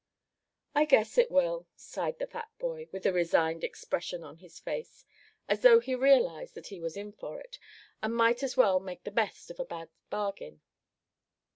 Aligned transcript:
"I 0.73 0.85
guess 0.85 1.19
it 1.19 1.29
will," 1.29 1.67
sighed 1.75 2.17
the 2.17 2.25
fat 2.25 2.49
boy, 2.57 2.87
with 2.91 3.05
a 3.05 3.13
resigned 3.13 3.63
expression 3.63 4.23
on 4.23 4.37
his 4.37 4.57
face, 4.59 5.05
as 5.47 5.59
though 5.61 5.79
he 5.79 5.93
realized 5.93 6.55
that 6.55 6.69
he 6.69 6.79
was 6.79 6.97
in 6.97 7.11
for 7.11 7.39
it, 7.39 7.59
and 8.01 8.15
might 8.15 8.41
as 8.41 8.57
well 8.57 8.79
make 8.79 9.03
the 9.03 9.11
best 9.11 9.51
of 9.51 9.59
a 9.59 9.63
bad 9.63 9.89
bargain. 10.09 10.61